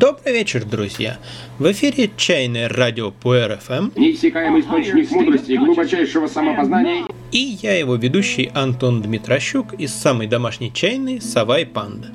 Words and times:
Добрый 0.00 0.32
вечер, 0.32 0.64
друзья! 0.64 1.18
В 1.58 1.70
эфире 1.72 2.10
чайное 2.16 2.70
радио 2.70 3.10
по 3.10 3.36
РФМ. 3.36 3.90
Неиссякаемый 3.96 4.62
источник 4.62 5.10
мудрости 5.10 5.52
и 5.52 5.58
глубочайшего 5.58 6.26
самопознания. 6.26 7.04
И 7.32 7.58
я 7.60 7.76
его 7.76 7.96
ведущий 7.96 8.50
Антон 8.54 9.02
Дмитрощук 9.02 9.74
из 9.74 9.92
самой 9.92 10.26
домашней 10.26 10.72
чайной 10.72 11.20
«Сова 11.20 11.60
и 11.60 11.66
панда». 11.66 12.12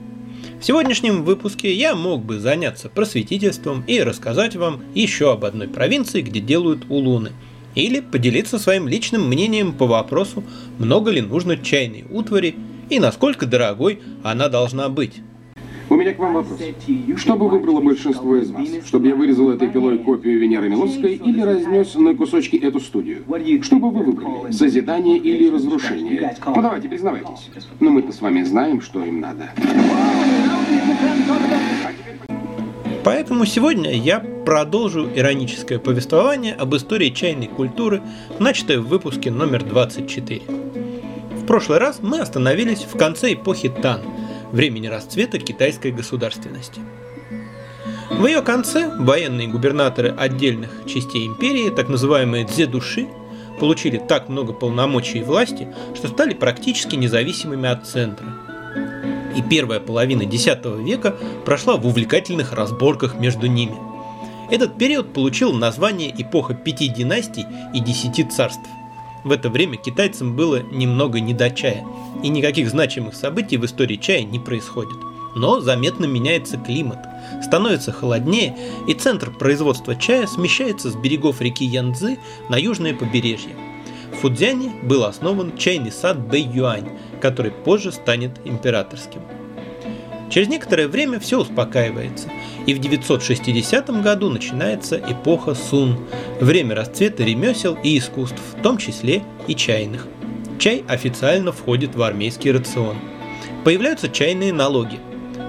В 0.60 0.66
сегодняшнем 0.66 1.24
выпуске 1.24 1.72
я 1.76 1.94
мог 1.94 2.26
бы 2.26 2.40
заняться 2.40 2.90
просветительством 2.90 3.84
и 3.86 4.02
рассказать 4.02 4.56
вам 4.56 4.82
еще 4.96 5.32
об 5.32 5.46
одной 5.46 5.68
провинции, 5.68 6.24
где 6.24 6.40
делают 6.40 6.86
улуны, 6.90 7.34
или 7.76 8.00
поделиться 8.00 8.58
своим 8.58 8.88
личным 8.88 9.30
мнением 9.30 9.74
по 9.74 9.86
вопросу, 9.86 10.44
много 10.80 11.12
ли 11.12 11.22
нужно 11.22 11.56
чайной 11.56 12.04
утвари 12.10 12.56
и 12.90 12.98
насколько 12.98 13.46
дорогой 13.46 14.02
она 14.24 14.50
должна 14.50 14.90
быть. 14.90 15.22
У 15.88 15.96
меня 15.96 16.14
к 16.14 16.20
вам 16.20 16.34
вопрос. 16.34 16.60
Что 17.18 17.36
бы 17.36 17.48
выбрало 17.48 17.80
большинство 17.80 18.36
из 18.38 18.50
вас? 18.50 18.68
Чтобы 18.88 19.08
я 19.08 19.16
вырезал 19.16 19.52
этой 19.52 19.70
пилой 19.70 20.00
копию 20.00 20.40
Венеры 20.40 20.68
Милосской 20.68 21.14
или 21.14 21.42
разнес 21.42 21.94
на 21.96 22.16
кусочки 22.16 22.56
эту 22.56 22.80
студию? 22.80 23.24
Что 23.62 23.76
бы 23.78 23.92
вы 23.92 24.04
выбрали? 24.04 24.52
Созидание 24.52 25.18
или 25.18 25.50
разрушение? 25.50 26.36
Ну 26.46 26.62
давайте, 26.62 26.90
признавайтесь. 26.90 27.50
Но 27.80 27.92
мы-то 27.92 28.12
с 28.12 28.22
вами 28.22 28.42
знаем, 28.44 28.82
что 28.82 29.04
им 29.04 29.20
надо. 29.20 29.52
Поэтому 33.04 33.46
сегодня 33.46 33.92
я 33.92 34.20
продолжу 34.20 35.08
ироническое 35.14 35.78
повествование 35.78 36.56
об 36.56 36.76
истории 36.76 37.12
чайной 37.12 37.48
культуры, 37.48 38.02
начатое 38.40 38.80
в 38.80 38.88
выпуске 38.88 39.30
номер 39.30 39.64
24. 39.64 40.42
В 41.34 41.46
прошлый 41.46 41.78
раз 41.78 42.00
мы 42.02 42.20
остановились 42.20 42.84
в 42.92 42.98
конце 42.98 43.34
эпохи 43.34 43.70
Тан– 43.70 44.02
времени 44.56 44.88
расцвета 44.88 45.38
китайской 45.38 45.92
государственности. 45.92 46.80
В 48.10 48.26
ее 48.26 48.42
конце 48.42 48.90
военные 48.98 49.50
губернаторы 49.50 50.16
отдельных 50.18 50.70
частей 50.88 51.28
империи, 51.28 51.70
так 51.70 51.90
называемые 51.90 52.46
дзе-души, 52.46 53.08
получили 53.60 53.98
так 53.98 54.30
много 54.30 54.54
полномочий 54.54 55.20
и 55.20 55.24
власти, 55.24 55.68
что 55.94 56.08
стали 56.08 56.34
практически 56.34 56.96
независимыми 56.96 57.68
от 57.68 57.86
центра. 57.86 58.26
И 59.36 59.42
первая 59.42 59.82
половина 59.82 60.22
X 60.22 60.46
века 60.46 61.18
прошла 61.44 61.76
в 61.76 61.86
увлекательных 61.86 62.54
разборках 62.54 63.20
между 63.20 63.48
ними. 63.48 63.76
Этот 64.50 64.78
период 64.78 65.12
получил 65.12 65.52
название 65.52 66.14
эпоха 66.18 66.54
пяти 66.54 66.88
династий 66.88 67.46
и 67.74 67.80
десяти 67.82 68.24
царств– 68.24 68.70
в 69.26 69.32
это 69.32 69.50
время 69.50 69.76
китайцам 69.76 70.36
было 70.36 70.62
немного 70.62 71.20
не 71.20 71.34
до 71.34 71.50
чая, 71.50 71.84
и 72.24 72.30
никаких 72.30 72.70
значимых 72.70 73.16
событий 73.16 73.58
в 73.58 73.66
истории 73.66 73.98
чая 73.98 74.24
не 74.24 74.40
происходит. 74.40 74.98
Но 75.36 75.60
заметно 75.60 76.06
меняется 76.06 76.58
климат, 76.58 77.00
становится 77.44 77.92
холоднее, 77.92 78.56
и 78.88 78.94
центр 78.94 79.32
производства 79.32 79.96
чая 79.96 80.28
смещается 80.28 80.92
с 80.92 80.96
берегов 80.96 81.42
реки 81.42 81.66
Янцзы 81.66 82.20
на 82.50 82.56
южное 82.56 82.94
побережье. 82.94 83.56
В 84.14 84.18
Фудзяне 84.22 84.72
был 84.84 85.04
основан 85.04 85.58
чайный 85.58 85.92
сад 85.92 86.20
Бэй-Юань, 86.20 86.98
который 87.20 87.52
позже 87.52 87.92
станет 87.92 88.40
императорским. 88.46 89.22
Через 90.36 90.50
некоторое 90.50 90.90
время 90.90 91.18
все 91.18 91.40
успокаивается, 91.40 92.28
и 92.66 92.74
в 92.74 92.80
960 92.80 94.02
году 94.02 94.30
начинается 94.30 94.98
эпоха 94.98 95.56
Сун, 95.56 95.98
время 96.42 96.76
расцвета 96.76 97.24
ремесел 97.24 97.78
и 97.82 97.98
искусств, 97.98 98.42
в 98.52 98.62
том 98.62 98.78
числе 98.78 99.24
и 99.48 99.56
чайных. 99.56 100.08
Чай 100.60 100.84
официально 100.90 101.54
входит 101.54 101.96
в 101.96 102.02
армейский 102.02 102.52
рацион. 102.52 102.98
Появляются 103.64 104.10
чайные 104.10 104.52
налоги. 104.52 105.00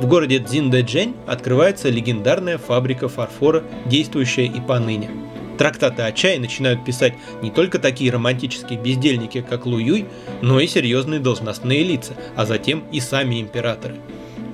В 0.00 0.06
городе 0.06 0.38
Цзиндэджэнь 0.38 1.16
открывается 1.26 1.88
легендарная 1.88 2.56
фабрика 2.56 3.08
фарфора, 3.08 3.64
действующая 3.86 4.46
и 4.46 4.60
поныне. 4.60 5.10
Трактаты 5.58 6.02
о 6.02 6.12
чае 6.12 6.38
начинают 6.38 6.84
писать 6.84 7.14
не 7.42 7.50
только 7.50 7.80
такие 7.80 8.12
романтические 8.12 8.78
бездельники, 8.78 9.40
как 9.40 9.66
Лу 9.66 9.78
Юй, 9.78 10.06
но 10.42 10.60
и 10.60 10.68
серьезные 10.68 11.18
должностные 11.18 11.82
лица, 11.82 12.12
а 12.36 12.46
затем 12.46 12.84
и 12.92 13.00
сами 13.00 13.40
императоры– 13.40 13.96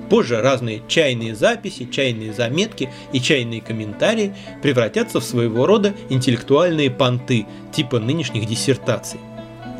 Позже 0.09 0.41
разные 0.41 0.81
чайные 0.87 1.35
записи, 1.35 1.87
чайные 1.89 2.33
заметки 2.33 2.89
и 3.11 3.19
чайные 3.19 3.61
комментарии 3.61 4.33
превратятся 4.61 5.19
в 5.19 5.23
своего 5.23 5.65
рода 5.65 5.93
интеллектуальные 6.09 6.91
понты, 6.91 7.45
типа 7.71 7.99
нынешних 7.99 8.45
диссертаций. 8.45 9.19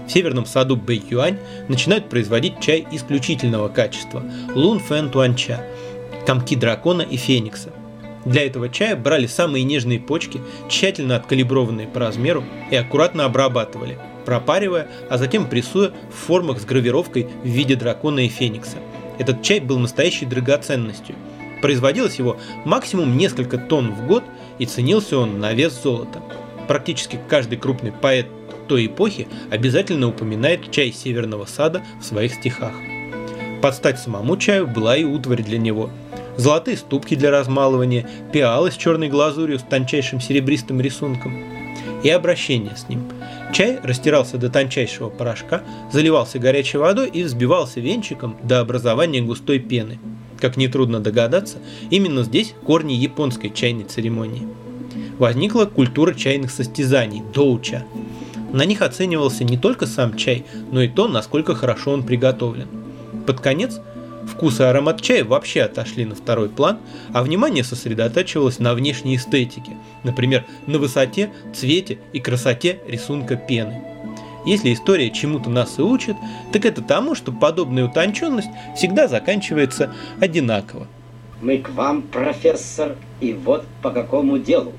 В 0.08 0.12
северном 0.12 0.46
саду 0.46 0.76
Бэйюань 0.76 1.38
начинают 1.68 2.10
производить 2.10 2.60
чай 2.60 2.86
исключительного 2.92 3.70
качества– 3.70 4.24
Лун 4.56 4.80
Фэн 4.80 5.10
Туанча, 5.10 5.66
комки 6.26 6.56
дракона 6.56 7.02
и 7.04 7.16
феникса. 7.16 7.70
Для 8.26 8.46
этого 8.46 8.70
чая 8.70 8.96
брали 8.96 9.28
самые 9.28 9.64
нежные 9.64 10.00
почки, 10.00 10.42
тщательно 10.70 11.16
откалиброванные 11.16 11.88
по 11.88 12.00
размеру 12.00 12.44
и 12.72 12.76
аккуратно 12.76 13.26
обрабатывали, 13.26 13.98
пропаривая, 14.26 14.88
а 15.10 15.18
затем 15.18 15.48
прессуя 15.48 15.92
в 16.10 16.26
формах 16.26 16.60
с 16.60 16.66
гравировкой 16.66 17.28
в 17.44 17.48
виде 17.48 17.76
дракона 17.76 18.22
и 18.22 18.30
феникса– 18.30 18.78
этот 19.20 19.42
чай 19.42 19.60
был 19.60 19.80
настоящей 19.80 20.26
драгоценностью. 20.26 21.16
Производилось 21.62 22.18
его 22.20 22.38
максимум 22.66 23.18
несколько 23.18 23.58
тонн 23.58 23.94
в 23.94 24.08
год 24.08 24.24
и 24.60 24.66
ценился 24.66 25.18
он 25.18 25.40
на 25.40 25.54
вес 25.54 25.82
золота. 25.82 26.22
Практически 26.68 27.20
каждый 27.30 27.58
крупный 27.58 27.92
поэт 27.92 28.28
той 28.68 28.88
эпохи 28.88 29.28
обязательно 29.52 30.08
упоминает 30.08 30.72
чай 30.72 30.92
северного 30.92 31.46
сада 31.46 31.82
в 32.02 32.06
своих 32.06 32.34
стихах. 32.34 32.74
Под 33.62 33.76
стать 33.76 34.00
самому 34.00 34.36
чаю 34.38 34.68
была 34.68 34.98
и 34.98 35.04
утварь 35.04 35.44
для 35.44 35.58
него. 35.58 35.90
Золотые 36.36 36.78
ступки 36.78 37.16
для 37.16 37.32
размалывания, 37.32 38.10
пиалы 38.32 38.72
с 38.72 38.76
черной 38.76 39.08
глазурью 39.08 39.60
с 39.60 39.64
тончайшим 39.64 40.20
серебристым 40.20 40.82
рисунком 40.82 41.44
и 42.04 42.10
обращение 42.10 42.76
с 42.76 42.90
ним– 42.90 43.10
Чай 43.54 43.80
растирался 43.84 44.40
до 44.40 44.50
тончайшего 44.50 45.10
порошка, 45.10 45.62
заливался 45.92 46.40
горячей 46.40 46.80
водой 46.80 47.10
и 47.10 47.22
взбивался 47.22 47.80
венчиком 47.80 48.36
до 48.42 48.60
образования 48.60 49.22
густой 49.22 49.60
пены. 49.60 50.00
Как 50.40 50.58
нетрудно 50.58 51.00
догадаться, 51.00 51.60
именно 51.92 52.24
здесь 52.24 52.56
корни 52.66 52.94
японской 52.94 53.50
чайной 53.50 53.84
церемонии. 53.84 54.48
Возникла 55.20 55.66
культура 55.66 56.16
чайных 56.16 56.50
состязаний– 56.50 57.22
доуча. 57.34 57.86
На 58.52 58.66
них 58.66 58.82
оценивался 58.82 59.44
не 59.44 59.58
только 59.58 59.86
сам 59.86 60.18
чай, 60.18 60.46
но 60.72 60.82
и 60.82 60.88
то, 60.88 61.08
насколько 61.08 61.54
хорошо 61.54 61.92
он 61.92 62.02
приготовлен. 62.04 62.68
Под 63.28 63.40
конец– 63.40 63.80
Вкус 64.28 64.60
и 64.60 64.64
аромат 64.64 65.02
чая 65.02 65.24
вообще 65.24 65.62
отошли 65.62 66.06
на 66.06 66.16
второй 66.16 66.50
план, 66.50 66.80
а 67.14 67.24
внимание 67.24 67.64
сосредотачивалось 67.64 68.60
на 68.60 68.74
внешней 68.74 69.16
эстетике, 69.16 69.78
например, 70.04 70.46
на 70.66 70.80
высоте, 70.80 71.32
цвете 71.54 72.00
и 72.14 72.20
красоте 72.20 72.80
рисунка 72.88 73.36
пены. 73.36 73.84
Если 74.46 74.74
история 74.74 75.10
чему-то 75.10 75.50
нас 75.50 75.80
и 75.80 75.82
учит, 75.82 76.16
так 76.52 76.66
это 76.66 76.82
тому, 76.82 77.16
что 77.16 77.32
подобная 77.32 77.86
утонченность 77.86 78.50
всегда 78.76 79.08
заканчивается 79.08 79.94
одинаково. 80.20 80.88
Мы 81.42 81.60
к 81.60 81.70
вам, 81.70 82.02
профессор, 82.02 82.96
и 83.20 83.34
вот 83.34 83.66
по 83.82 83.92
какому 83.92 84.38
делу. 84.38 84.74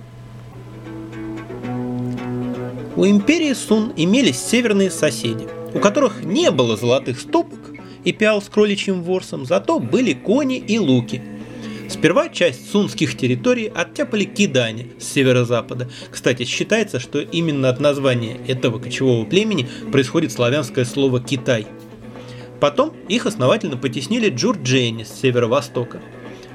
У 2.97 3.05
империи 3.07 3.53
Сун 3.55 3.93
имелись 3.97 4.39
северные 4.39 4.91
соседи, 4.91 5.49
у 5.75 5.81
которых 5.81 6.23
не 6.23 6.51
было 6.51 6.77
золотых 6.77 7.19
стопок, 7.19 7.74
и 8.05 8.13
пиал 8.13 8.43
с 8.43 8.49
кроличьим 8.49 9.03
ворсом, 9.03 9.45
зато 9.45 9.79
были 9.79 10.13
кони 10.13 10.59
и 10.59 10.79
луки. 10.79 11.23
Сперва 11.89 12.29
часть 12.29 12.71
сунских 12.71 13.17
территорий 13.17 13.71
оттяпали 13.73 14.25
кидане 14.25 14.89
с 14.99 15.05
северо-запада. 15.05 15.91
Кстати, 16.11 16.45
считается, 16.45 16.99
что 16.99 17.21
именно 17.21 17.69
от 17.69 17.79
названия 17.79 18.39
этого 18.49 18.79
кочевого 18.79 19.25
племени 19.25 19.69
происходит 19.93 20.33
славянское 20.33 20.85
слово 20.85 21.21
«Китай». 21.21 21.67
Потом 22.61 22.95
их 23.09 23.27
основательно 23.27 23.77
потеснили 23.77 24.31
джурджени 24.31 25.03
с 25.03 25.21
северо-востока. 25.21 26.01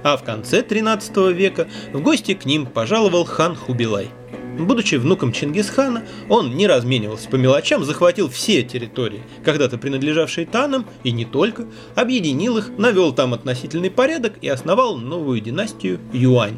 А 0.01 0.17
в 0.17 0.23
конце 0.23 0.63
13 0.63 1.15
века 1.33 1.67
в 1.93 2.01
гости 2.01 2.33
к 2.33 2.45
ним 2.45 2.65
пожаловал 2.65 3.25
хан 3.25 3.55
Хубилай– 3.55 4.09
Будучи 4.57 4.95
внуком 4.95 5.31
Чингисхана, 5.31 6.03
он 6.27 6.55
не 6.55 6.67
разменивался 6.67 7.29
по 7.29 7.35
мелочам, 7.35 7.83
захватил 7.83 8.29
все 8.29 8.63
территории, 8.63 9.21
когда-то 9.43 9.77
принадлежавшие 9.77 10.45
Танам, 10.45 10.85
и 11.03 11.11
не 11.11 11.25
только, 11.25 11.65
объединил 11.95 12.57
их, 12.57 12.69
навел 12.77 13.13
там 13.13 13.33
относительный 13.33 13.91
порядок 13.91 14.33
и 14.41 14.49
основал 14.49 14.97
новую 14.97 15.39
династию 15.39 15.99
Юань. 16.11 16.57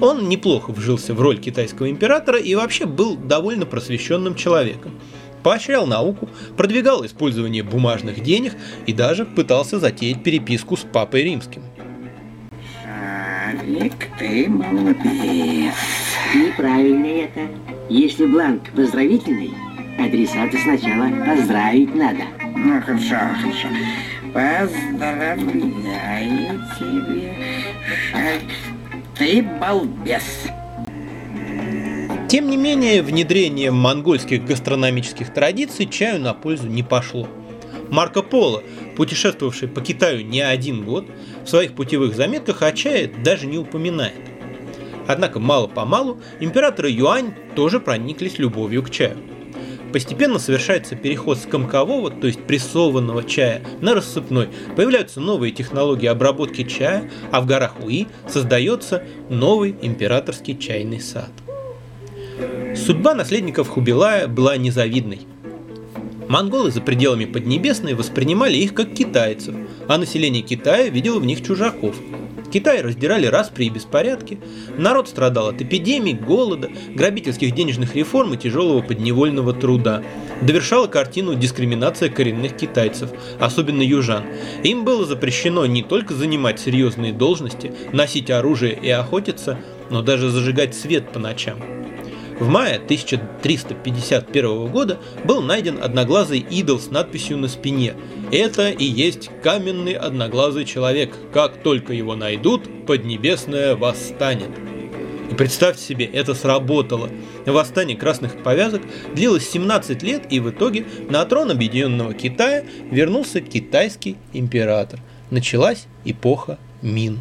Он 0.00 0.28
неплохо 0.28 0.72
вжился 0.72 1.14
в 1.14 1.20
роль 1.20 1.38
китайского 1.38 1.90
императора 1.90 2.38
и 2.38 2.54
вообще 2.54 2.86
был 2.86 3.16
довольно 3.16 3.66
просвещенным 3.66 4.34
человеком. 4.34 4.98
Поощрял 5.42 5.86
науку, 5.86 6.28
продвигал 6.56 7.04
использование 7.04 7.62
бумажных 7.62 8.22
денег 8.22 8.54
и 8.86 8.94
даже 8.94 9.26
пытался 9.26 9.78
затеять 9.78 10.22
переписку 10.22 10.76
с 10.76 10.80
папой 10.80 11.24
римским. 11.24 11.62
Шарлик, 12.82 14.08
ты 14.18 14.48
молодец. 14.48 15.74
Неправильно 16.34 17.06
это. 17.06 17.48
Если 17.88 18.26
бланк 18.26 18.70
поздравительный, 18.72 19.52
адресата 19.98 20.56
сначала 20.58 21.08
поздравить 21.24 21.94
надо. 21.94 22.24
Ну, 22.56 22.80
хорошо, 22.82 23.16
хорошо. 23.40 23.68
Поздравляю 24.32 25.38
тебе, 26.76 27.34
Шарль. 28.10 28.40
ты 29.16 29.42
балбес. 29.60 30.48
Тем 32.28 32.50
не 32.50 32.56
менее, 32.56 33.02
внедрение 33.02 33.70
монгольских 33.70 34.44
гастрономических 34.44 35.32
традиций 35.32 35.86
чаю 35.86 36.20
на 36.20 36.34
пользу 36.34 36.66
не 36.66 36.82
пошло. 36.82 37.28
Марко 37.90 38.22
Поло, 38.22 38.64
путешествовавший 38.96 39.68
по 39.68 39.80
Китаю 39.80 40.24
не 40.24 40.40
один 40.40 40.82
год, 40.82 41.06
в 41.44 41.48
своих 41.48 41.74
путевых 41.74 42.16
заметках 42.16 42.62
о 42.62 42.72
чае 42.72 43.06
даже 43.06 43.46
не 43.46 43.58
упоминает. 43.58 44.33
Однако 45.06 45.38
мало-помалу 45.38 46.20
императоры 46.40 46.90
Юань 46.90 47.34
тоже 47.54 47.80
прониклись 47.80 48.38
любовью 48.38 48.82
к 48.82 48.90
чаю. 48.90 49.18
Постепенно 49.92 50.40
совершается 50.40 50.96
переход 50.96 51.38
с 51.38 51.46
комкового, 51.46 52.10
то 52.10 52.26
есть 52.26 52.42
прессованного 52.42 53.22
чая, 53.22 53.62
на 53.80 53.94
рассыпной. 53.94 54.48
Появляются 54.74 55.20
новые 55.20 55.52
технологии 55.52 56.08
обработки 56.08 56.64
чая, 56.64 57.08
а 57.30 57.40
в 57.40 57.46
горах 57.46 57.76
Уи 57.80 58.08
создается 58.28 59.04
новый 59.28 59.76
императорский 59.80 60.58
чайный 60.58 61.00
сад. 61.00 61.30
Судьба 62.74 63.14
наследников 63.14 63.68
Хубилая 63.68 64.26
была 64.26 64.56
незавидной. 64.56 65.28
Монголы 66.28 66.72
за 66.72 66.80
пределами 66.80 67.26
Поднебесной 67.26 67.94
воспринимали 67.94 68.56
их 68.56 68.74
как 68.74 68.94
китайцев, 68.94 69.54
а 69.86 69.96
население 69.96 70.42
Китая 70.42 70.88
видело 70.88 71.20
в 71.20 71.24
них 71.24 71.44
чужаков. 71.46 71.94
Китай 72.54 72.82
раздирали 72.82 73.26
распри 73.26 73.64
и 73.64 73.68
беспорядки, 73.68 74.38
народ 74.78 75.08
страдал 75.08 75.48
от 75.48 75.60
эпидемий, 75.60 76.12
голода, 76.12 76.70
грабительских 76.94 77.52
денежных 77.52 77.96
реформ 77.96 78.34
и 78.34 78.36
тяжелого 78.36 78.80
подневольного 78.80 79.52
труда. 79.52 80.04
Довершала 80.40 80.86
картину 80.86 81.34
дискриминация 81.34 82.10
коренных 82.10 82.56
китайцев, 82.56 83.10
особенно 83.40 83.82
южан. 83.82 84.22
Им 84.62 84.84
было 84.84 85.04
запрещено 85.04 85.66
не 85.66 85.82
только 85.82 86.14
занимать 86.14 86.60
серьезные 86.60 87.12
должности, 87.12 87.72
носить 87.92 88.30
оружие 88.30 88.78
и 88.80 88.88
охотиться, 88.88 89.58
но 89.90 90.02
даже 90.02 90.30
зажигать 90.30 90.76
свет 90.76 91.10
по 91.10 91.18
ночам. 91.18 91.58
В 92.38 92.48
мае 92.48 92.76
1351 92.76 94.66
года 94.66 94.98
был 95.24 95.40
найден 95.40 95.82
одноглазый 95.82 96.40
идол 96.40 96.80
с 96.80 96.90
надписью 96.90 97.38
на 97.38 97.46
спине 97.46 97.94
«Это 98.32 98.70
и 98.70 98.84
есть 98.84 99.30
каменный 99.42 99.92
одноглазый 99.92 100.64
человек. 100.64 101.14
Как 101.32 101.62
только 101.62 101.92
его 101.92 102.16
найдут, 102.16 102.68
Поднебесное 102.86 103.76
восстанет». 103.76 104.50
И 105.30 105.34
представьте 105.34 105.82
себе, 105.82 106.04
это 106.06 106.34
сработало. 106.34 107.08
Восстание 107.46 107.96
красных 107.96 108.42
повязок 108.42 108.82
длилось 109.14 109.48
17 109.48 110.02
лет, 110.02 110.24
и 110.30 110.40
в 110.40 110.50
итоге 110.50 110.84
на 111.08 111.24
трон 111.24 111.50
объединенного 111.50 112.14
Китая 112.14 112.64
вернулся 112.90 113.40
китайский 113.40 114.16
император. 114.32 115.00
Началась 115.30 115.86
эпоха 116.04 116.58
Мин. 116.82 117.20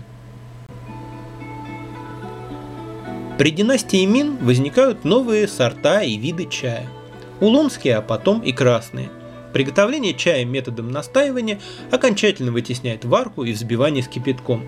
При 3.38 3.50
династии 3.50 4.06
Мин 4.06 4.38
возникают 4.38 5.06
новые 5.06 5.48
сорта 5.48 6.04
и 6.04 6.18
виды 6.18 6.46
чая. 6.46 6.88
Улунские, 7.40 7.96
а 7.96 8.02
потом 8.04 8.42
и 8.42 8.52
красные. 8.52 9.10
Приготовление 9.54 10.14
чая 10.14 10.46
методом 10.46 10.92
настаивания 10.92 11.60
окончательно 11.90 12.52
вытесняет 12.52 13.06
варку 13.06 13.44
и 13.44 13.54
взбивание 13.54 14.04
с 14.04 14.08
кипятком. 14.08 14.64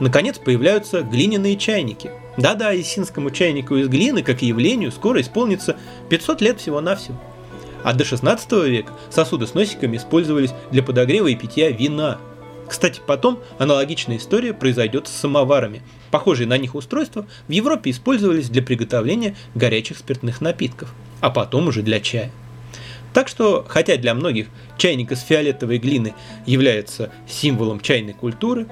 Наконец 0.00 0.38
появляются 0.38 1.02
глиняные 1.02 1.56
чайники. 1.56 2.10
Да-да, 2.38 2.74
исинскому 2.78 3.30
чайнику 3.30 3.76
из 3.76 3.88
глины, 3.88 4.22
как 4.22 4.40
явлению, 4.40 4.92
скоро 4.92 5.20
исполнится 5.20 5.76
500 6.08 6.40
лет 6.40 6.60
всего-навсего. 6.60 7.20
А 7.84 7.92
до 7.92 8.04
16 8.04 8.50
века 8.64 8.92
сосуды 9.10 9.46
с 9.46 9.52
носиками 9.52 9.98
использовались 9.98 10.54
для 10.70 10.82
подогрева 10.82 11.26
и 11.26 11.36
питья 11.36 11.70
вина– 11.70 12.18
кстати, 12.68 13.00
потом 13.04 13.40
аналогичная 13.58 14.16
история 14.16 14.52
произойдет 14.52 15.08
с 15.08 15.12
самоварами. 15.12 15.82
Похожие 16.10 16.46
на 16.46 16.58
них 16.58 16.74
устройства 16.74 17.26
в 17.48 17.52
Европе 17.52 17.90
использовались 17.90 18.48
для 18.48 18.62
приготовления 18.62 19.36
горячих 19.54 19.98
спиртных 19.98 20.40
напитков, 20.40 20.92
а 21.20 21.30
потом 21.30 21.68
уже 21.68 21.82
для 21.82 22.00
чая. 22.00 22.30
Так 23.12 23.28
что, 23.28 23.64
хотя 23.66 23.96
для 23.96 24.14
многих 24.14 24.48
чайник 24.76 25.12
из 25.12 25.20
фиолетовой 25.20 25.78
глины 25.78 26.14
является 26.44 27.10
символом 27.26 27.80
чайной 27.80 28.12
культуры, 28.12 28.66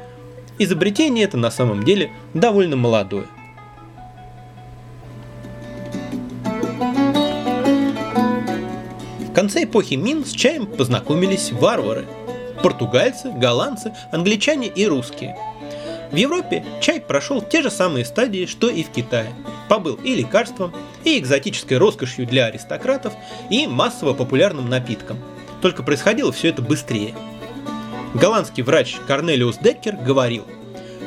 изобретение 0.59 1.25
это 1.25 1.37
на 1.37 1.51
самом 1.51 1.85
деле 1.85 2.11
довольно 2.35 2.77
молодое. 2.77 3.27
В 9.21 9.33
конце 9.35 9.65
эпохи 9.65 9.95
Мин 9.95 10.25
с 10.25 10.31
чаем 10.31 10.67
познакомились 10.67 11.51
варвары– 11.51 12.07
португальцы, 12.65 13.31
голландцы, 13.31 13.93
англичане 14.11 14.69
и 14.69 14.87
русские. 14.87 15.37
В 16.11 16.17
Европе 16.17 16.65
чай 16.81 16.99
прошел 16.99 17.43
те 17.43 17.61
же 17.61 17.71
самые 17.71 18.07
стадии, 18.07 18.47
что 18.47 18.71
и 18.71 18.83
в 18.83 18.89
Китае. 18.89 19.35
Побыл 19.69 19.97
и 20.03 20.15
лекарством, 20.15 20.73
и 21.05 21.19
экзотической 21.19 21.77
роскошью 21.77 22.27
для 22.27 22.47
аристократов, 22.47 23.13
и 23.51 23.67
массово 23.67 24.15
популярным 24.15 24.71
напитком. 24.71 25.19
Только 25.61 25.83
происходило 25.83 26.33
все 26.33 26.49
это 26.49 26.63
быстрее. 26.63 27.15
Голландский 28.15 28.63
врач 28.63 28.97
Корнелиус 29.07 29.59
Деккер 29.59 29.97
говорил, 29.97 30.47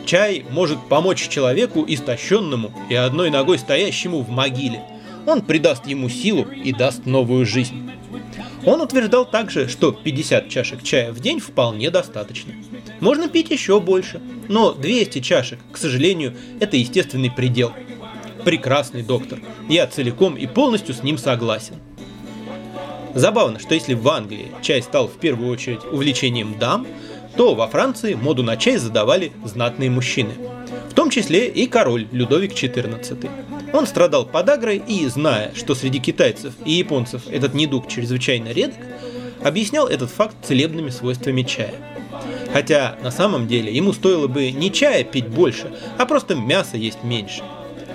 Чай 0.05 0.45
может 0.51 0.77
помочь 0.87 1.27
человеку 1.27 1.83
истощенному 1.87 2.71
и 2.87 2.93
одной 2.93 3.31
ногой 3.31 3.57
стоящему 3.57 4.21
в 4.21 4.29
могиле. 4.29 4.83
Он 5.25 5.41
придаст 5.41 5.87
ему 5.87 6.07
силу 6.07 6.43
и 6.43 6.71
даст 6.71 7.07
новую 7.07 7.47
жизнь. 7.47 7.89
Он 8.65 8.81
утверждал 8.81 9.25
также, 9.25 9.67
что 9.67 9.91
50 9.91 10.49
чашек 10.49 10.83
чая 10.83 11.11
в 11.11 11.19
день 11.19 11.39
вполне 11.39 11.89
достаточно. 11.89 12.53
Можно 12.99 13.29
пить 13.29 13.51
еще 13.51 13.79
больше, 13.79 14.19
но 14.47 14.73
200 14.73 15.19
чашек, 15.19 15.59
к 15.71 15.77
сожалению, 15.77 16.35
это 16.59 16.77
естественный 16.77 17.31
предел. 17.31 17.71
Прекрасный 18.43 19.03
доктор, 19.03 19.39
я 19.69 19.87
целиком 19.87 20.35
и 20.35 20.47
полностью 20.47 20.95
с 20.95 21.03
ним 21.03 21.17
согласен. 21.17 21.75
Забавно, 23.13 23.59
что 23.59 23.73
если 23.73 23.93
в 23.93 24.07
Англии 24.07 24.51
чай 24.61 24.81
стал 24.81 25.07
в 25.07 25.17
первую 25.17 25.49
очередь 25.51 25.83
увлечением 25.91 26.57
дам, 26.59 26.87
то 27.35 27.55
во 27.55 27.67
Франции 27.67 28.15
моду 28.15 28.43
на 28.43 28.57
чай 28.57 28.77
задавали 28.77 29.31
знатные 29.43 29.89
мужчины– 29.89 30.33
том 30.97 31.11
числе 31.11 31.47
и 31.47 31.67
король 31.67 32.07
Людовик 32.11 32.53
XIV. 32.53 33.29
Он 33.73 33.85
страдал 33.85 34.25
подагрой 34.25 34.81
и, 34.85 35.05
зная, 35.07 35.51
что 35.55 35.75
среди 35.75 35.99
китайцев 35.99 36.53
и 36.65 36.71
японцев 36.73 37.23
этот 37.29 37.53
недуг 37.53 37.87
чрезвычайно 37.87 38.49
редок, 38.49 38.77
объяснял 39.43 39.87
этот 39.87 40.09
факт 40.09 40.35
целебными 40.43 40.89
свойствами 40.89 41.43
чая. 41.43 41.73
Хотя 42.53 42.97
на 43.03 43.11
самом 43.11 43.47
деле 43.47 43.73
ему 43.73 43.93
стоило 43.93 44.27
бы 44.27 44.51
не 44.51 44.71
чая 44.71 45.03
пить 45.03 45.27
больше, 45.27 45.71
а 45.97 46.05
просто 46.05 46.35
мясо 46.35 46.77
есть 46.77 47.03
меньше. 47.03 47.43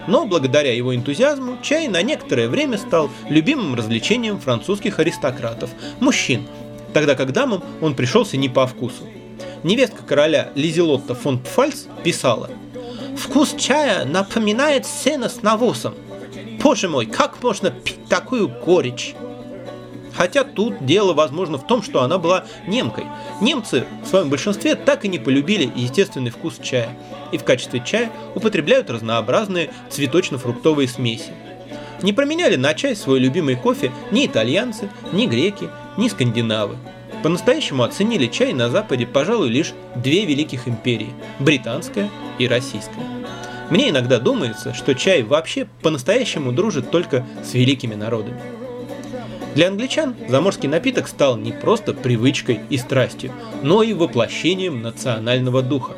Но 0.07 0.27
благодаря 0.27 0.75
его 0.75 0.95
энтузиазму 0.95 1.59
чай 1.63 1.89
на 1.89 2.03
некоторое 2.03 2.49
время 2.49 2.77
стал 2.77 3.11
любимым 3.29 3.75
развлечением 3.75 4.39
французских 4.39 4.99
аристократов, 4.99 5.71
мужчин, 6.01 6.47
тогда 6.93 7.15
как 7.15 7.33
дамам 7.33 7.63
он 7.81 7.95
пришелся 7.95 8.37
не 8.37 8.49
по 8.49 8.67
вкусу. 8.67 9.05
Невестка 9.63 10.03
короля 10.03 10.51
Лизелотта 10.55 11.15
фон 11.15 11.39
Пфальц 11.39 11.85
писала– 12.05 12.51
Вкус 13.17 13.55
чая 13.59 14.05
напоминает 14.05 14.87
сено 14.87 15.29
с 15.29 15.43
навозом. 15.43 15.95
Боже 16.63 16.89
мой, 16.89 17.07
как 17.07 17.43
можно 17.43 17.71
пить 17.71 18.07
такую 18.09 18.49
горечь? 18.49 19.15
Хотя 20.15 20.45
тут 20.45 20.85
дело, 20.85 21.15
возможно, 21.15 21.59
в 21.59 21.67
том, 21.67 21.83
что 21.83 22.03
она 22.03 22.19
была 22.19 22.45
немкой. 22.67 23.05
Немцы 23.41 23.85
в 24.05 24.09
своем 24.09 24.29
большинстве 24.29 24.75
так 24.75 25.05
и 25.05 25.09
не 25.09 25.19
полюбили 25.19 25.71
естественный 25.75 26.31
вкус 26.31 26.59
чая, 26.63 26.97
и 27.33 27.39
в 27.39 27.45
качестве 27.45 27.83
чая 27.85 28.11
употребляют 28.35 28.91
разнообразные 28.91 29.71
цветочно-фруктовые 29.91 30.89
смеси. 30.89 31.33
Не 32.03 32.13
променяли 32.13 32.57
на 32.57 32.75
чай 32.75 32.95
свой 32.95 33.21
любимый 33.21 33.57
кофе 33.57 33.93
ни 34.11 34.27
итальянцы, 34.27 34.91
ни 35.13 35.27
греки, 35.27 35.69
ни 35.97 36.09
скандинавы. 36.09 36.77
По-настоящему 37.23 37.85
оценили 37.85 38.27
чай 38.27 38.53
на 38.53 38.69
Западе, 38.69 39.07
пожалуй, 39.07 39.49
лишь 39.49 39.75
две 39.95 40.25
великих 40.25 40.67
империи– 40.67 41.13
британская 41.39 42.11
и 42.39 42.49
российская. 42.49 43.07
Мне 43.71 43.91
иногда 43.91 44.19
думается, 44.19 44.75
что 44.75 44.95
чай 44.95 45.23
вообще 45.23 45.69
по-настоящему 45.83 46.53
дружит 46.53 46.91
только 46.91 47.25
с 47.45 47.55
великими 47.55 47.95
народами. 47.95 48.41
Для 49.55 49.69
англичан 49.69 50.17
заморский 50.29 50.69
напиток 50.69 51.07
стал 51.07 51.37
не 51.37 51.53
просто 51.53 51.95
привычкой 51.95 52.61
и 52.71 52.77
страстью, 52.77 53.33
но 53.63 53.83
и 53.83 53.93
воплощением 53.93 54.83
национального 54.83 55.63
духа. 55.63 55.93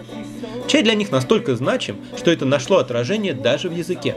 Чай 0.66 0.82
для 0.82 0.94
них 0.94 1.10
настолько 1.10 1.56
значим, 1.56 1.96
что 2.16 2.30
это 2.30 2.44
нашло 2.44 2.78
отражение 2.78 3.32
даже 3.32 3.68
в 3.68 3.76
языке. 3.76 4.14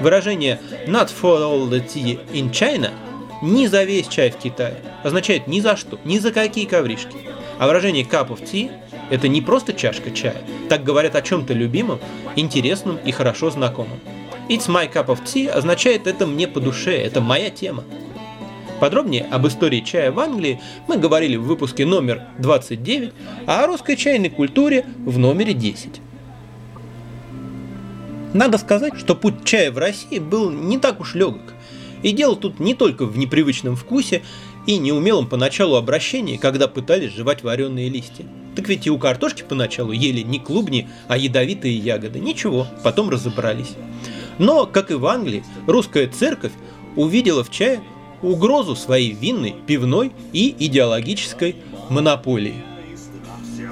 Выражение 0.00 0.60
«not 0.86 1.10
for 1.10 1.42
all 1.42 1.68
the 1.68 1.84
tea 1.84 2.18
in 2.32 2.50
China» 2.50 2.90
ни 3.42 3.66
за 3.66 3.84
весь 3.84 4.08
чай 4.08 4.30
в 4.30 4.36
Китае 4.36 4.76
означает 5.02 5.46
ни 5.46 5.60
за 5.60 5.76
что, 5.76 5.98
ни 6.04 6.18
за 6.18 6.32
какие 6.32 6.66
ковришки. 6.66 7.16
А 7.58 7.66
выражение 7.66 8.04
cup 8.04 8.28
of 8.28 8.42
tea– 8.42 8.70
это 9.10 9.28
не 9.28 9.40
просто 9.40 9.72
чашка 9.72 10.10
чая. 10.10 10.42
Так 10.68 10.84
говорят 10.84 11.16
о 11.16 11.22
чем-то 11.22 11.54
любимом, 11.54 11.98
интересном 12.36 12.98
и 13.04 13.10
хорошо 13.10 13.50
знакомом. 13.50 13.98
It's 14.48 14.68
my 14.68 14.90
cup 14.92 15.06
of 15.06 15.24
tea 15.24 15.48
означает 15.48 16.06
это 16.06 16.26
мне 16.26 16.48
по 16.48 16.60
душе, 16.60 16.96
это 16.96 17.20
моя 17.20 17.50
тема. 17.50 17.84
Подробнее 18.80 19.26
об 19.30 19.46
истории 19.46 19.80
чая 19.80 20.12
в 20.12 20.20
Англии 20.20 20.60
мы 20.86 20.96
говорили 20.96 21.36
в 21.36 21.42
выпуске 21.42 21.84
номер 21.84 22.22
29, 22.38 23.12
а 23.46 23.64
о 23.64 23.66
русской 23.66 23.96
чайной 23.96 24.30
культуре 24.30 24.86
в 25.04 25.18
номере 25.18 25.52
10. 25.52 26.00
Надо 28.34 28.58
сказать, 28.58 28.96
что 28.98 29.16
путь 29.16 29.44
чая 29.44 29.72
в 29.72 29.78
России 29.78 30.18
был 30.18 30.50
не 30.50 30.78
так 30.78 31.00
уж 31.00 31.14
легок. 31.14 31.54
И 32.02 32.12
дело 32.12 32.36
тут 32.36 32.60
не 32.60 32.74
только 32.74 33.04
в 33.04 33.18
непривычном 33.18 33.76
вкусе 33.76 34.22
и 34.66 34.78
неумелом 34.78 35.26
поначалу 35.26 35.76
обращении, 35.76 36.36
когда 36.36 36.68
пытались 36.68 37.12
жевать 37.12 37.42
вареные 37.42 37.88
листья. 37.88 38.26
Так 38.54 38.68
ведь 38.68 38.86
и 38.86 38.90
у 38.90 38.98
картошки 38.98 39.44
поначалу 39.48 39.92
ели 39.92 40.22
не 40.22 40.38
клубни, 40.38 40.88
а 41.08 41.16
ядовитые 41.16 41.76
ягоды. 41.76 42.18
Ничего, 42.18 42.66
потом 42.82 43.08
разобрались. 43.08 43.74
Но, 44.38 44.66
как 44.66 44.90
и 44.90 44.94
в 44.94 45.06
Англии, 45.06 45.44
русская 45.66 46.08
церковь 46.08 46.52
увидела 46.96 47.44
в 47.44 47.50
чае 47.50 47.80
угрозу 48.22 48.74
своей 48.76 49.12
винной, 49.12 49.54
пивной 49.66 50.12
и 50.32 50.54
идеологической 50.58 51.56
монополии. 51.88 52.64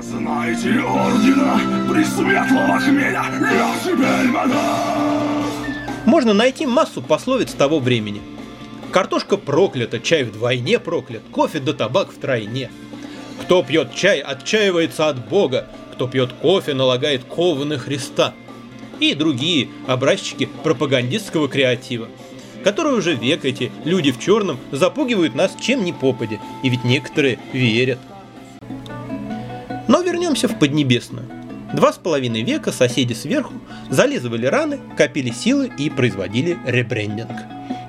Знаете 0.01 0.81
ордена 0.81 1.61
Пресветлого 1.91 2.79
Хмеля, 2.79 3.25
я 3.41 3.75
теперь 3.83 5.36
Можно 6.07 6.33
найти 6.33 6.67
массу 6.67 7.03
пословиц 7.03 7.53
того 7.53 7.79
времени. 7.79 8.23
Картошка 8.93 9.37
проклята, 9.37 10.01
чай 10.01 10.25
вдвойне 10.25 10.79
проклят, 10.79 11.23
кофе 11.31 11.61
да 11.61 11.75
табак 11.75 12.11
втройне. 12.11 12.71
Кто 13.43 13.63
пьет 13.63 13.95
чай, 13.95 14.21
отчаивается 14.21 15.09
от 15.09 15.29
Бога, 15.29 15.69
кто 15.93 16.09
пьет 16.09 16.33
кофе, 16.33 16.73
налагает 16.73 17.25
ковы 17.25 17.67
на 17.67 17.77
Христа. 17.77 18.33
И 19.01 19.13
другие 19.13 19.69
образчики 19.87 20.49
пропагандистского 20.63 21.49
креатива 21.49 22.09
которые 22.67 22.97
уже 22.97 23.15
век 23.15 23.45
эти 23.45 23.71
люди 23.85 24.11
в 24.11 24.19
черном 24.19 24.59
запугивают 24.73 25.37
нас 25.37 25.55
чем 25.61 25.85
ни 25.85 25.93
попадя, 25.93 26.41
и 26.65 26.69
ведь 26.69 26.83
некоторые 26.83 27.39
верят. 27.53 28.01
Но 29.87 30.03
вернемся 30.03 30.49
в 30.49 30.59
Поднебесную. 30.59 31.36
Два 31.75 31.93
с 31.93 31.97
половиной 31.97 32.43
века 32.43 32.73
соседи 32.73 33.13
сверху 33.13 33.55
зализывали 33.91 34.47
раны, 34.47 34.81
копили 34.97 35.31
силы 35.31 35.71
и 35.79 35.91
производили 35.91 36.59
ребрендинг. 36.67 37.33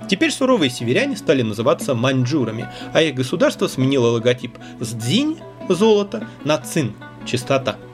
Теперь 0.10 0.32
суровые 0.32 0.70
северяне 0.70 1.18
стали 1.18 1.42
называться 1.42 1.94
маньчжурами, 1.94 2.68
а 2.94 3.02
их 3.02 3.16
государство 3.16 3.68
сменило 3.68 4.08
логотип 4.08 4.58
с 4.80 4.94
дзинь– 4.94 5.38
золото 5.70 6.28
на 6.44 6.58
цин– 6.58 6.94
чистота– 7.26 7.76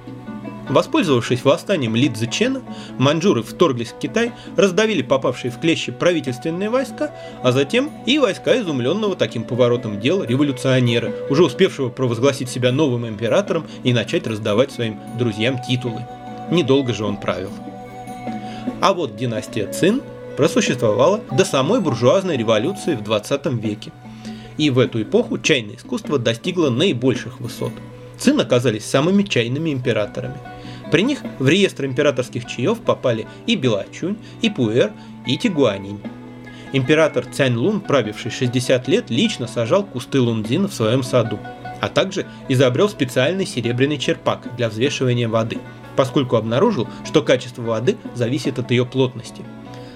Воспользовавшись 0.70 1.44
восстанием 1.44 1.96
Ли 1.96 2.10
Цзэчена, 2.10 2.62
маньчжуры 2.98 3.44
вторглись 3.44 3.92
в 3.92 4.00
Китай, 4.00 4.32
раздавили 4.56 5.02
попавшие 5.02 5.52
в 5.52 5.60
клещи 5.60 5.92
правительственные 5.92 6.70
войска, 6.70 7.12
а 7.44 7.52
затем 7.52 7.92
и 8.06 8.18
войска 8.18 8.58
изумленного 8.60 9.16
таким 9.16 9.44
поворотом 9.44 10.00
дела 10.00 10.24
революционера, 10.24 11.12
уже 11.30 11.44
успевшего 11.44 11.90
провозгласить 11.90 12.50
себя 12.50 12.72
новым 12.72 13.08
императором 13.08 13.68
и 13.84 13.94
начать 13.94 14.26
раздавать 14.26 14.72
своим 14.72 15.00
друзьям 15.20 15.60
титулы. 15.62 16.08
Недолго 16.50 16.94
же 16.94 17.04
он 17.04 17.18
правил. 17.18 17.52
А 18.80 18.94
вот 18.94 19.18
династия 19.18 19.68
Цин 19.68 20.02
просуществовала 20.38 21.20
до 21.32 21.44
самой 21.44 21.82
буржуазной 21.82 22.38
революции 22.38 22.96
в 22.96 23.04
20 23.04 23.46
веке. 23.48 23.92
И 24.58 24.70
в 24.70 24.80
эту 24.80 25.02
эпоху 25.02 25.40
чайное 25.40 25.76
искусство 25.76 26.20
достигло 26.20 26.70
наибольших 26.70 27.40
высот. 27.40 27.74
Цин 28.18 28.40
оказались 28.40 28.86
самыми 28.86 29.24
чайными 29.24 29.74
императорами– 29.74 30.38
при 30.94 31.02
них 31.02 31.22
в 31.40 31.48
реестр 31.48 31.86
императорских 31.86 32.46
чаев 32.46 32.80
попали 32.80 33.26
и 33.48 33.56
Белачунь, 33.56 34.16
и 34.44 34.50
Пуэр, 34.52 34.92
и 35.26 35.40
Тигуанинь. 35.40 36.00
Император 36.72 37.26
Цянь 37.26 37.56
Лун, 37.56 37.82
правивший 37.82 38.30
60 38.30 38.88
лет, 38.88 39.10
лично 39.10 39.48
сажал 39.48 39.84
кусты 39.86 40.22
лунзина 40.22 40.68
в 40.68 40.74
своем 40.76 41.02
саду, 41.02 41.40
а 41.82 41.90
также 41.90 42.28
изобрел 42.48 42.90
специальный 42.90 43.48
серебряный 43.48 43.98
черпак 43.98 44.56
для 44.56 44.70
взвешивания 44.70 45.28
воды, 45.28 45.58
поскольку 45.96 46.36
обнаружил, 46.36 46.88
что 47.04 47.24
качество 47.24 47.64
воды 47.64 47.98
зависит 48.14 48.60
от 48.60 48.70
ее 48.70 48.86
плотности. 48.86 49.42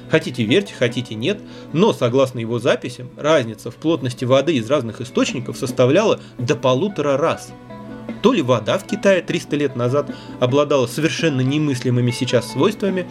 Хотите 0.10 0.46
верьте, 0.46 0.74
хотите 0.74 1.14
нет, 1.14 1.40
но 1.74 1.94
согласно 1.94 2.40
его 2.40 2.58
записям, 2.58 3.12
разница 3.18 3.70
в 3.70 3.76
плотности 3.76 4.26
воды 4.26 4.56
из 4.56 4.68
разных 4.68 5.00
источников 5.00 5.58
составляла 5.58 6.20
до 6.40 6.56
полутора 6.56 7.18
раз– 7.18 7.54
то 8.22 8.34
ли 8.34 8.42
вода 8.42 8.78
в 8.78 8.86
Китае 8.86 9.22
300 9.22 9.56
лет 9.56 9.76
назад 9.76 10.12
обладала 10.40 10.88
совершенно 10.88 11.42
немыслимыми 11.42 12.12
сейчас 12.12 12.52
свойствами, 12.52 13.08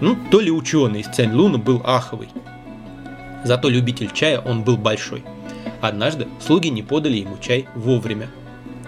ну, 0.00 0.16
то 0.30 0.40
ли 0.40 0.50
ученый 0.50 1.00
из 1.00 1.06
Цянь-Луна 1.06 1.58
был 1.58 1.82
аховый. 1.84 2.28
Зато 3.44 3.68
любитель 3.68 4.10
чая 4.12 4.40
он 4.40 4.64
был 4.64 4.76
большой. 4.76 5.22
Однажды 5.80 6.26
слуги 6.40 6.68
не 6.68 6.82
подали 6.82 7.18
ему 7.18 7.36
чай 7.38 7.68
вовремя. 7.74 8.28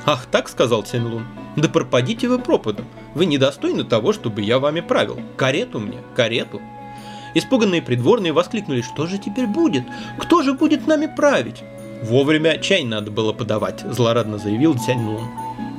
«Ах 0.04 0.26
так»,— 0.26 0.48
сказал 0.50 0.82
Цянь-Лун,— 0.82 1.24
«да 1.56 1.68
пропадите 1.68 2.28
вы 2.28 2.38
пропадом. 2.38 2.86
Вы 3.14 3.26
недостойны 3.26 3.84
того, 3.84 4.12
чтобы 4.12 4.42
я 4.42 4.58
вами 4.58 4.80
правил. 4.80 5.20
Карету 5.36 5.78
мне, 5.78 5.98
карету». 6.14 6.60
Испуганные 7.34 7.82
придворные 7.82 8.32
воскликнули, 8.32 8.80
что 8.80 9.06
же 9.06 9.18
теперь 9.18 9.46
будет? 9.46 9.84
Кто 10.18 10.42
же 10.42 10.54
будет 10.54 10.86
нами 10.86 11.06
править? 11.06 11.62
Вовремя 12.02 12.56
чай 12.56 12.82
надо 12.82 13.10
было 13.10 13.34
подавать, 13.34 13.80
злорадно 13.80 14.38
заявил 14.38 14.78
Цянь 14.78 15.04
Лун. 15.04 15.28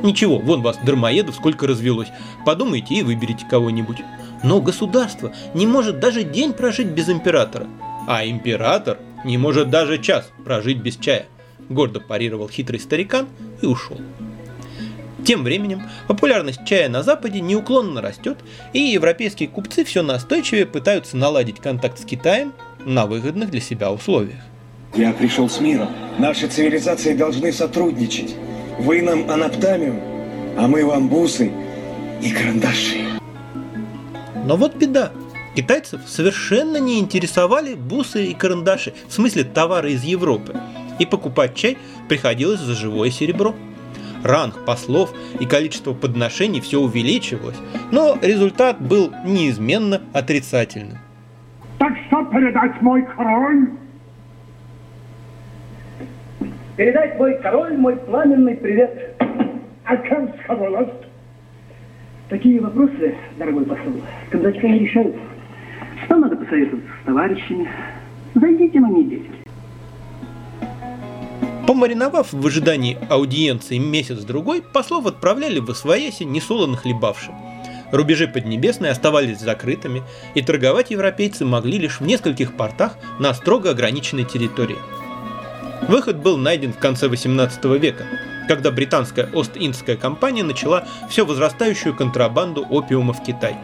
Ничего, 0.04 0.38
вон 0.38 0.62
вас, 0.62 0.78
дармоедов, 0.84 1.36
сколько 1.36 1.68
развелось. 1.68 2.10
Подумайте 2.46 2.96
и 2.96 3.04
выберите 3.04 3.46
кого-нибудь. 3.50 3.98
Но 4.44 4.62
государство 4.62 5.34
не 5.54 5.66
может 5.66 6.00
даже 6.00 6.24
день 6.24 6.54
прожить 6.54 6.88
без 6.88 7.10
императора. 7.10 7.68
А 8.08 8.26
император 8.26 9.00
не 9.26 9.38
может 9.38 9.70
даже 9.70 9.98
час 9.98 10.30
прожить 10.46 10.78
без 10.78 10.98
чая. 10.98 11.26
Гордо 11.70 12.00
парировал 12.00 12.48
хитрый 12.48 12.80
старикан 12.80 13.28
и 13.62 13.66
ушел. 13.66 13.98
Тем 15.26 15.44
временем 15.44 15.82
популярность 16.08 16.62
чая 16.66 16.88
на 16.88 17.04
Западе 17.04 17.42
неуклонно 17.42 18.02
растет, 18.02 18.38
и 18.72 18.80
европейские 18.80 19.50
купцы 19.50 19.84
все 19.84 20.02
настойчивее 20.02 20.66
пытаются 20.66 21.18
наладить 21.18 21.60
контакт 21.60 22.00
с 22.00 22.06
Китаем 22.06 22.54
на 22.86 23.08
выгодных 23.08 23.50
для 23.50 23.60
себя 23.60 23.92
условиях. 23.92 24.40
Я 24.96 25.12
пришел 25.12 25.50
с 25.50 25.60
миром. 25.60 25.90
Наши 26.18 26.48
цивилизации 26.48 27.14
должны 27.14 27.52
сотрудничать. 27.52 28.36
Вы 28.80 29.02
нам 29.02 29.30
анаптамиум, 29.30 30.00
а 30.56 30.68
мы 30.68 30.86
вам 30.86 31.08
бусы 31.08 31.52
и 32.22 32.32
карандаши. 32.32 33.00
Но 34.46 34.56
вот 34.56 34.76
беда. 34.76 35.12
Китайцев 35.56 36.02
совершенно 36.06 36.78
не 36.78 37.00
интересовали 37.00 37.74
бусы 37.74 38.26
и 38.26 38.36
карандаши, 38.36 38.94
в 39.08 39.14
смысле 39.14 39.46
товары 39.46 39.94
из 39.94 40.04
Европы. 40.04 40.56
И 41.00 41.08
покупать 41.08 41.56
чай 41.56 41.78
приходилось 42.08 42.60
за 42.60 42.76
живое 42.76 43.10
серебро. 43.10 43.56
Ранг 44.24 44.64
послов 44.64 45.12
и 45.40 45.48
количество 45.48 45.94
подношений 45.94 46.62
все 46.62 46.80
увеличивалось, 46.80 47.58
но 47.92 48.16
результат 48.22 48.80
был 48.80 49.12
неизменно 49.26 50.04
отрицательным. 50.14 51.00
Так 51.80 51.94
что 52.08 52.24
передать 52.26 52.80
мой 52.82 53.04
король 53.16 53.72
Передать 56.78 57.18
мой 57.18 57.34
король 57.42 57.76
мой 57.76 57.96
пламенный 57.96 58.56
привет. 58.56 59.20
А 59.84 60.56
власть? 60.56 60.92
Такие 62.30 62.62
вопросы, 62.62 63.16
дорогой 63.40 63.66
посол, 63.66 63.94
кондачка 64.30 64.68
не 64.68 64.80
решаются. 64.80 65.20
Что 66.06 66.18
надо 66.18 66.36
посоветоваться 66.36 66.90
с 67.02 67.06
товарищами? 67.06 67.68
Зайдите 68.36 68.80
на 68.80 68.92
недельки. 68.92 69.32
Помариновав 71.66 72.32
в 72.32 72.46
ожидании 72.46 72.98
аудиенции 73.10 73.80
месяц-другой, 73.80 74.62
послов 74.62 75.08
отправляли 75.08 75.60
в 75.60 75.72
Освояси 75.72 76.24
несолоно 76.24 76.78
хлебавши. 76.78 77.32
Рубежи 77.92 78.28
Поднебесной 78.28 78.92
оставались 78.92 79.40
закрытыми, 79.40 80.04
и 80.36 80.44
торговать 80.44 80.92
европейцы 80.92 81.44
могли 81.44 81.80
лишь 81.80 82.02
в 82.02 82.06
нескольких 82.06 82.56
портах 82.56 82.98
на 83.20 83.34
строго 83.34 83.72
ограниченной 83.72 84.26
территории– 84.26 84.78
Выход 85.88 86.18
был 86.18 86.38
найден 86.38 86.74
в 86.74 86.80
конце 86.80 87.08
18 87.08 87.64
века, 87.80 88.06
когда 88.50 88.72
британская 88.72 89.30
Ост-Индская 89.34 89.96
компания 89.96 90.44
начала 90.44 90.86
все 91.10 91.26
возрастающую 91.26 91.96
контрабанду 91.96 92.66
опиума 92.70 93.14
в 93.14 93.24
Китай. 93.24 93.56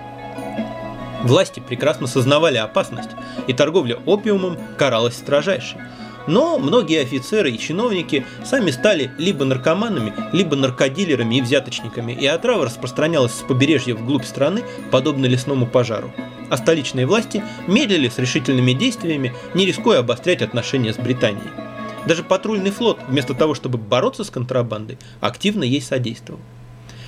Власти 1.24 1.60
прекрасно 1.60 2.08
сознавали 2.08 2.58
опасность, 2.58 3.10
и 3.48 3.54
торговля 3.54 3.98
опиумом 4.06 4.58
каралась 4.78 5.16
строжайше. 5.16 5.78
Но 6.26 6.58
многие 6.58 7.02
офицеры 7.02 7.52
и 7.52 7.60
чиновники 7.60 8.26
сами 8.46 8.72
стали 8.72 9.12
либо 9.18 9.44
наркоманами, 9.44 10.14
либо 10.32 10.56
наркодилерами 10.56 11.36
и 11.36 11.42
взяточниками, 11.42 12.14
и 12.14 12.26
отрава 12.26 12.66
распространялась 12.66 13.34
с 13.34 13.42
побережья 13.42 13.96
вглубь 13.96 14.24
страны, 14.24 14.64
подобно 14.92 15.26
лесному 15.26 15.68
пожару. 15.68 16.14
А 16.50 16.56
столичные 16.56 17.06
власти 17.06 17.44
медлили 17.68 18.08
с 18.08 18.18
решительными 18.18 18.72
действиями, 18.72 19.34
не 19.54 19.66
рискуя 19.66 20.00
обострять 20.00 20.42
отношения 20.42 20.94
с 20.94 20.98
Британией. 20.98 21.73
Даже 22.08 22.24
патрульный 22.24 22.72
флот, 22.72 23.00
вместо 23.08 23.34
того, 23.34 23.54
чтобы 23.54 23.78
бороться 23.78 24.24
с 24.24 24.30
контрабандой, 24.30 24.98
активно 25.22 25.64
ей 25.64 25.82
содействовал. 25.82 26.40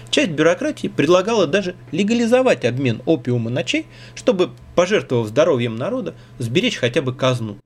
Часть 0.09 0.31
бюрократии 0.31 0.87
предлагала 0.87 1.47
даже 1.47 1.75
легализовать 1.91 2.63
обмен 2.63 3.01
опиума 3.05 3.49
на 3.49 3.63
чай, 3.63 3.85
чтобы, 4.13 4.51
пожертвовав 4.75 5.27
здоровьем 5.27 5.75
народа, 5.75 6.15
сберечь 6.37 6.77
хотя 6.77 7.01
бы 7.01 7.13
казну. 7.13 7.57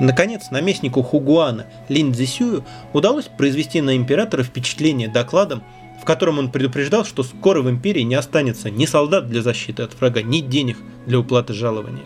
Наконец, 0.00 0.50
наместнику 0.50 1.02
Хугуана 1.02 1.66
Лин 1.88 2.14
Цзисюю 2.14 2.64
удалось 2.92 3.26
произвести 3.26 3.80
на 3.80 3.96
императора 3.96 4.42
впечатление 4.42 5.08
докладом, 5.08 5.62
в 6.00 6.04
котором 6.04 6.38
он 6.38 6.50
предупреждал, 6.50 7.04
что 7.04 7.22
скоро 7.22 7.60
в 7.60 7.68
империи 7.68 8.02
не 8.02 8.14
останется 8.14 8.70
ни 8.70 8.86
солдат 8.86 9.26
для 9.28 9.42
защиты 9.42 9.82
от 9.82 9.94
врага, 9.98 10.22
ни 10.22 10.40
денег 10.40 10.78
для 11.06 11.18
уплаты 11.18 11.52
жалования. 11.52 12.04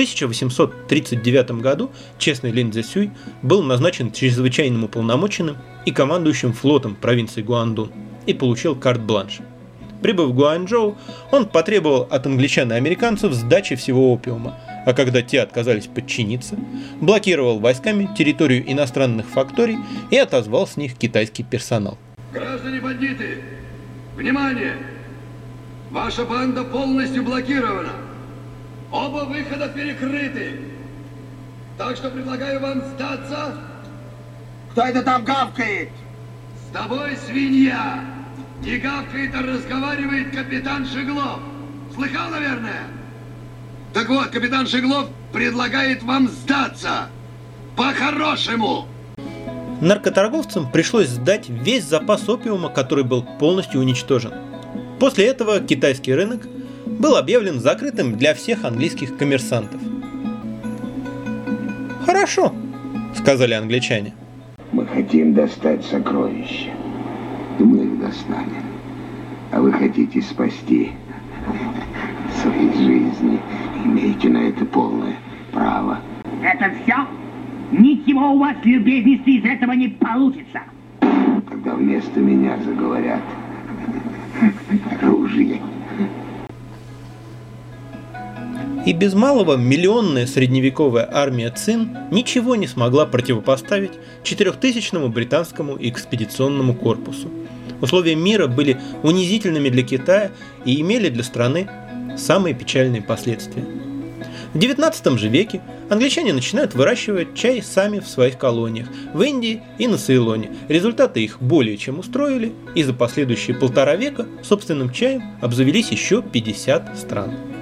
В 0.00 0.02
1839 0.02 1.60
году 1.60 1.90
честный 2.16 2.50
Лин 2.52 2.72
Цзэсюй 2.72 3.10
был 3.42 3.62
назначен 3.62 4.10
чрезвычайным 4.10 4.84
уполномоченным 4.84 5.58
и 5.84 5.90
командующим 5.90 6.54
флотом 6.54 6.94
провинции 6.94 7.42
Гуандун 7.42 7.92
и 8.24 8.32
получил 8.32 8.74
карт-бланш. 8.74 9.40
Прибыв 10.00 10.28
в 10.28 10.32
Гуанчжоу, 10.32 10.96
он 11.30 11.44
потребовал 11.44 12.08
от 12.10 12.24
англичан 12.24 12.72
и 12.72 12.76
американцев 12.76 13.34
сдачи 13.34 13.76
всего 13.76 14.10
опиума, 14.10 14.58
а 14.86 14.94
когда 14.94 15.20
те 15.20 15.42
отказались 15.42 15.86
подчиниться, 15.86 16.56
блокировал 17.02 17.58
войсками 17.58 18.08
территорию 18.16 18.64
иностранных 18.72 19.26
факторий 19.26 19.76
и 20.10 20.16
отозвал 20.16 20.66
с 20.66 20.78
них 20.78 20.94
китайский 20.94 21.42
персонал. 21.42 21.98
Граждане 22.32 22.80
бандиты, 22.80 23.42
внимание! 24.16 24.78
Ваша 25.90 26.24
банда 26.24 26.64
полностью 26.64 27.22
блокирована. 27.22 28.09
Оба 28.92 29.24
выхода 29.24 29.68
перекрыты. 29.68 30.60
Так 31.78 31.96
что 31.96 32.10
предлагаю 32.10 32.60
вам 32.60 32.82
сдаться. 32.82 33.54
Кто 34.72 34.82
это 34.82 35.02
там 35.02 35.24
гавкает? 35.24 35.90
С 36.68 36.72
тобой 36.72 37.16
свинья. 37.16 38.04
Не 38.62 38.78
гавкает, 38.78 39.34
а 39.34 39.42
разговаривает 39.42 40.34
капитан 40.34 40.86
Шеглов. 40.86 41.40
Слыхал, 41.94 42.30
наверное? 42.30 42.82
Так 43.94 44.08
вот, 44.08 44.28
капитан 44.28 44.66
Шеглов 44.66 45.08
предлагает 45.32 46.02
вам 46.02 46.28
сдаться. 46.28 47.08
По-хорошему. 47.76 48.86
Наркоторговцам 49.80 50.70
пришлось 50.70 51.08
сдать 51.08 51.48
весь 51.48 51.84
запас 51.84 52.28
опиума, 52.28 52.68
который 52.68 53.04
был 53.04 53.22
полностью 53.38 53.80
уничтожен. 53.80 54.32
После 54.98 55.26
этого 55.26 55.60
китайский 55.60 56.12
рынок 56.14 56.46
был 57.00 57.16
объявлен 57.16 57.58
закрытым 57.58 58.16
для 58.16 58.34
всех 58.34 58.64
английских 58.64 59.16
коммерсантов. 59.16 59.80
«Хорошо»,— 62.04 62.52
сказали 63.16 63.54
англичане. 63.54 64.12
«Мы 64.70 64.86
хотим 64.86 65.34
достать 65.34 65.84
сокровища, 65.84 66.70
и 67.58 67.62
мы 67.62 67.84
их 67.84 68.00
достанем. 68.00 68.62
А 69.50 69.60
вы 69.60 69.72
хотите 69.72 70.20
спасти 70.22 70.92
свои 72.40 72.72
жизни, 72.74 73.40
имеете 73.84 74.28
на 74.28 74.48
это 74.48 74.64
полное 74.64 75.16
право». 75.52 75.98
«Это 76.42 76.70
все?» 76.84 76.94
Ничего 77.72 78.32
у 78.32 78.38
вас, 78.38 78.56
любезности, 78.64 79.30
из 79.30 79.44
этого 79.44 79.72
не 79.72 79.88
получится. 79.88 80.60
Когда 81.48 81.74
вместо 81.76 82.18
меня 82.18 82.58
заговорят 82.64 83.22
оружие. 85.00 85.60
И 88.90 88.92
без 88.92 89.14
малого 89.14 89.56
миллионная 89.56 90.26
средневековая 90.26 91.08
армия 91.08 91.52
Цин 91.52 91.96
ничего 92.10 92.56
не 92.56 92.66
смогла 92.66 93.06
противопоставить 93.06 93.92
четырехтысячному 94.24 95.08
британскому 95.10 95.76
экспедиционному 95.78 96.74
корпусу. 96.74 97.28
Условия 97.80 98.16
мира 98.16 98.48
были 98.48 98.80
унизительными 99.04 99.68
для 99.68 99.84
Китая 99.84 100.32
и 100.64 100.80
имели 100.80 101.08
для 101.08 101.22
страны 101.22 101.70
самые 102.18 102.52
печальные 102.52 103.02
последствия– 103.02 103.64
в 104.52 104.58
19 104.58 105.18
же 105.18 105.28
веке 105.28 105.60
англичане 105.88 106.32
начинают 106.32 106.74
выращивать 106.74 107.36
чай 107.36 107.62
сами 107.62 108.00
в 108.00 108.08
своих 108.08 108.36
колониях 108.36 108.88
в 109.14 109.22
Индии 109.22 109.62
и 109.78 109.86
на 109.86 109.96
Цейлоне. 109.96 110.50
Результаты 110.68 111.22
их 111.22 111.40
более 111.40 111.76
чем 111.76 112.00
устроили, 112.00 112.52
и 112.74 112.82
за 112.82 112.92
последующие 112.92 113.56
полтора 113.56 113.94
века 113.94 114.26
собственным 114.42 114.92
чаем 114.92 115.22
обзавелись 115.40 115.90
еще 115.90 116.20
50 116.20 116.98
стран. 116.98 117.59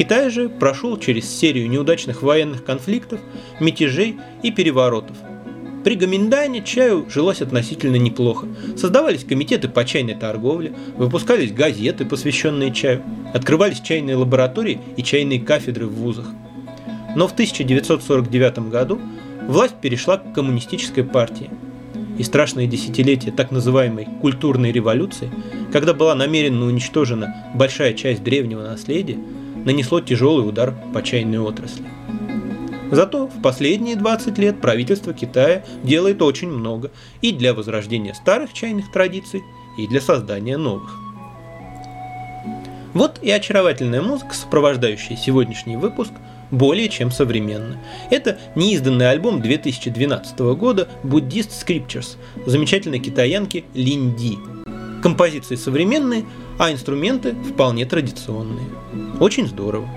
Китай 0.00 0.30
же 0.30 0.48
прошел 0.48 0.96
через 0.96 1.28
серию 1.28 1.68
неудачных 1.68 2.22
военных 2.22 2.64
конфликтов, 2.64 3.20
мятежей 3.60 4.16
и 4.42 4.50
переворотов– 4.50 5.14
при 5.84 5.94
Гоминдане 5.94 6.62
чаю 6.62 7.06
жилось 7.08 7.40
относительно 7.40 7.96
неплохо. 7.96 8.46
Создавались 8.76 9.24
комитеты 9.24 9.68
по 9.68 9.84
чайной 9.86 10.14
торговле, 10.14 10.74
выпускались 10.96 11.52
газеты, 11.52 12.04
посвященные 12.04 12.70
чаю, 12.70 13.02
открывались 13.32 13.80
чайные 13.80 14.16
лаборатории 14.16 14.78
и 14.98 15.02
чайные 15.02 15.40
кафедры 15.40 15.86
в 15.86 15.94
вузах. 15.94 16.26
Но 17.16 17.26
в 17.26 17.32
1949 17.32 18.70
году 18.70 19.00
власть 19.48 19.76
перешла 19.80 20.18
к 20.18 20.34
коммунистической 20.34 21.02
партии. 21.02 21.50
И 22.18 22.22
страшное 22.24 22.66
десятилетие 22.66 23.32
так 23.32 23.50
называемой 23.50 24.06
культурной 24.20 24.72
революции, 24.72 25.30
когда 25.72 25.94
была 25.94 26.14
намеренно 26.14 26.66
уничтожена 26.66 27.52
большая 27.54 27.94
часть 27.94 28.22
древнего 28.22 28.60
наследия, 28.60 29.16
нанесло 29.64 30.00
тяжелый 30.00 30.48
удар 30.48 30.74
по 30.92 31.02
чайной 31.02 31.38
отрасли. 31.38 31.84
Зато 32.90 33.28
в 33.28 33.40
последние 33.40 33.94
20 33.94 34.36
лет 34.38 34.60
правительство 34.60 35.12
Китая 35.12 35.64
делает 35.84 36.22
очень 36.22 36.48
много 36.48 36.90
и 37.22 37.32
для 37.32 37.54
возрождения 37.54 38.14
старых 38.14 38.52
чайных 38.52 38.90
традиций, 38.90 39.42
и 39.78 39.86
для 39.86 40.00
создания 40.00 40.56
новых. 40.56 40.90
Вот 42.92 43.20
и 43.22 43.30
очаровательная 43.30 44.02
музыка, 44.02 44.34
сопровождающая 44.34 45.16
сегодняшний 45.16 45.76
выпуск, 45.76 46.10
более 46.50 46.88
чем 46.88 47.12
современна. 47.12 47.78
Это 48.10 48.38
неизданный 48.56 49.08
альбом 49.08 49.40
2012 49.40 50.38
года 50.56 50.88
Buddhist 51.04 51.50
Scriptures 51.50 52.16
замечательной 52.46 52.98
китаянки 52.98 53.64
Линди. 53.74 54.38
Композиции 55.02 55.54
современные, 55.54 56.24
а 56.60 56.70
инструменты 56.70 57.34
вполне 57.36 57.86
традиционные. 57.86 58.66
Очень 59.18 59.46
здорово. 59.48 59.88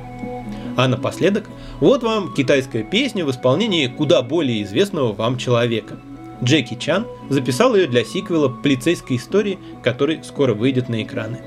А 0.77 0.87
напоследок, 0.87 1.49
вот 1.81 2.03
вам 2.03 2.33
китайская 2.33 2.83
песня 2.83 3.25
в 3.25 3.31
исполнении 3.31 3.87
куда 3.87 4.21
более 4.21 4.63
известного 4.63 5.11
вам 5.11 5.37
человека. 5.37 5.99
Джеки 6.41 6.75
Чан 6.75 7.05
записал 7.29 7.75
ее 7.75 7.87
для 7.87 8.05
сиквела 8.05 8.47
полицейской 8.47 9.17
истории, 9.17 9.59
который 9.83 10.23
скоро 10.23 10.53
выйдет 10.53 10.87
на 10.87 11.03
экраны. 11.03 11.41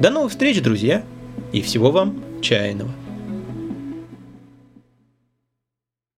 До 0.00 0.10
новых 0.10 0.32
встреч, 0.32 0.60
друзья, 0.60 1.04
и 1.52 1.62
всего 1.62 1.92
вам 1.92 2.20
чайного. 2.42 2.90